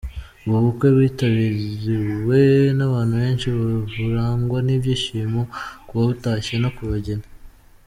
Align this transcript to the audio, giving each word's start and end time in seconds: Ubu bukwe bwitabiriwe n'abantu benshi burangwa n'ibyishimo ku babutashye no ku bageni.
Ubu 0.45 0.59
bukwe 0.65 0.87
bwitabiriwe 0.95 2.39
n'abantu 2.77 3.13
benshi 3.23 3.47
burangwa 4.01 4.57
n'ibyishimo 4.65 5.41
ku 5.87 5.91
babutashye 5.97 6.55
no 6.63 6.69
ku 6.75 6.83
bageni. 6.89 7.25